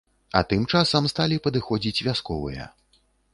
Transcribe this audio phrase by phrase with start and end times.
[0.37, 2.67] А тым часам сталі падыходзіць вясковыя.